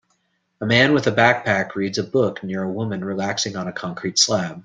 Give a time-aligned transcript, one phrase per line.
[0.61, 4.17] A man with a backpack reads a book near a woman relaxing on a concrete
[4.17, 4.59] slab.